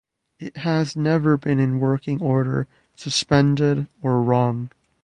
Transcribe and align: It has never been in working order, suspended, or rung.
It 0.39 0.57
has 0.57 0.95
never 0.95 1.37
been 1.37 1.59
in 1.59 1.79
working 1.79 2.23
order, 2.23 2.67
suspended, 2.95 3.85
or 4.01 4.19
rung. 4.23 4.71